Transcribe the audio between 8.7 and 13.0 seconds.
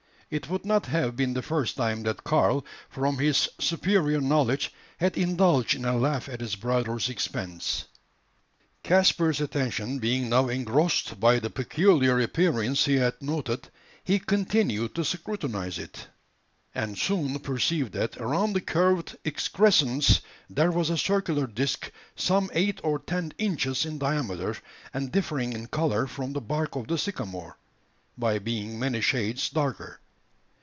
Caspar's attention being now engrossed by the peculiar appearance he